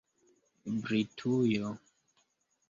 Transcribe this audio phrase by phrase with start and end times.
[0.81, 1.69] britujo